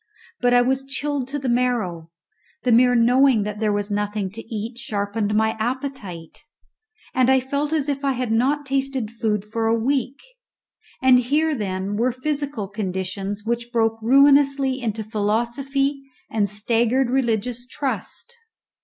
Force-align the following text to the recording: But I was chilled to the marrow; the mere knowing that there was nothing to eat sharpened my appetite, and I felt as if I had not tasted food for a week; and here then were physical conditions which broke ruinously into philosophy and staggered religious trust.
But 0.39 0.51
I 0.55 0.63
was 0.63 0.83
chilled 0.83 1.27
to 1.27 1.37
the 1.37 1.47
marrow; 1.47 2.09
the 2.63 2.71
mere 2.71 2.95
knowing 2.95 3.43
that 3.43 3.59
there 3.59 3.71
was 3.71 3.91
nothing 3.91 4.31
to 4.31 4.41
eat 4.51 4.79
sharpened 4.79 5.35
my 5.35 5.51
appetite, 5.59 6.39
and 7.13 7.29
I 7.29 7.39
felt 7.39 7.71
as 7.71 7.87
if 7.87 8.03
I 8.03 8.13
had 8.13 8.31
not 8.31 8.65
tasted 8.65 9.11
food 9.11 9.45
for 9.45 9.67
a 9.67 9.77
week; 9.77 10.19
and 11.03 11.19
here 11.19 11.53
then 11.53 11.97
were 11.97 12.11
physical 12.11 12.67
conditions 12.67 13.43
which 13.45 13.71
broke 13.71 13.99
ruinously 14.01 14.81
into 14.81 15.03
philosophy 15.03 16.01
and 16.31 16.49
staggered 16.49 17.11
religious 17.11 17.67
trust. 17.67 18.35